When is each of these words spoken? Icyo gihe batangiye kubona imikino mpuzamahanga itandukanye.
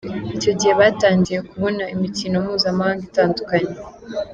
Icyo 0.35 0.51
gihe 0.59 0.73
batangiye 0.81 1.39
kubona 1.49 1.83
imikino 1.95 2.35
mpuzamahanga 2.43 3.03
itandukanye. 3.09 3.73